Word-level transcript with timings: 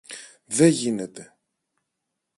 Δε 0.45 0.67
γίνεται! 0.67 1.37